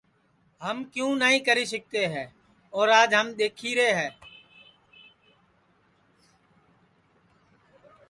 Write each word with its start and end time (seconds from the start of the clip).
ہم 0.63 0.77
کیوں 0.93 1.11
نائی 1.21 1.39
کری 1.47 1.65
سِکتے 1.73 2.03
ہے 2.13 2.23
اور 2.75 2.87
آج 3.01 3.09
ہم 3.19 3.27
دِکھی 3.39 3.75
رے 3.75 3.91
ہے 3.93 4.09